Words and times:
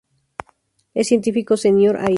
Es 0.95 1.09
científico 1.09 1.55
senior 1.57 1.95
allí. 1.97 2.09